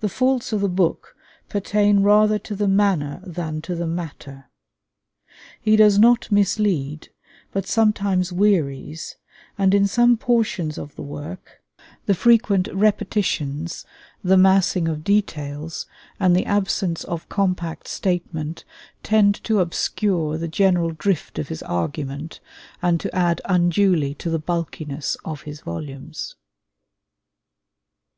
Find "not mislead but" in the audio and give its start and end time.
5.98-7.66